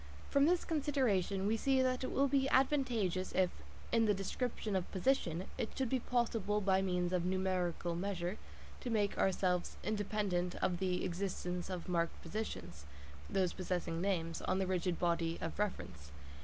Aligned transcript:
From 0.31 0.47
this 0.47 0.65
consideration 0.65 1.45
we 1.45 1.55
see 1.55 1.79
that 1.79 2.03
it 2.03 2.11
will 2.11 2.27
be 2.27 2.49
advantageous 2.49 3.33
if, 3.33 3.51
in 3.91 4.05
the 4.05 4.15
description 4.15 4.75
of 4.75 4.91
position, 4.91 5.45
it 5.59 5.77
should 5.77 5.89
be 5.91 5.99
possible 5.99 6.59
by 6.59 6.81
means 6.81 7.13
of 7.13 7.23
numerical 7.23 7.93
measures 7.95 8.39
to 8.79 8.89
make 8.89 9.15
ourselves 9.19 9.77
independent 9.83 10.55
of 10.55 10.79
the 10.79 11.05
existence 11.05 11.69
of 11.69 11.87
marked 11.87 12.19
positions 12.23 12.85
(possessing 13.31 14.01
names) 14.01 14.41
on 14.41 14.57
the 14.57 14.65
rigid 14.65 14.97
body 14.97 15.37
of 15.39 15.59
reference. 15.59 16.09